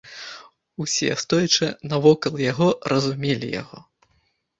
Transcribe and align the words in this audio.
Усе, 0.85 1.09
стоячы 1.23 1.69
навокал 1.91 2.39
яго, 2.51 2.67
разумелі 2.95 3.47
яго. 3.61 3.77